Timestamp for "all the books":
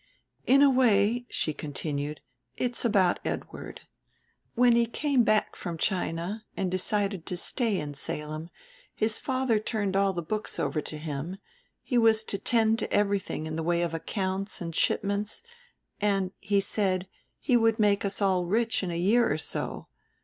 9.95-10.57